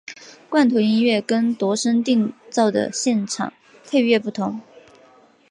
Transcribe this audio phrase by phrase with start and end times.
[0.49, 3.53] 罐头音乐跟度身订造的现场
[3.85, 4.59] 配乐不同。